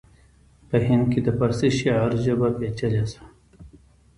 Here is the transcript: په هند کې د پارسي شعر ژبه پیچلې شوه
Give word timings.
په 0.69 0.77
هند 0.85 1.05
کې 1.11 1.19
د 1.23 1.27
پارسي 1.37 1.69
شعر 1.79 2.11
ژبه 2.23 2.47
پیچلې 2.59 3.03
شوه 3.11 3.27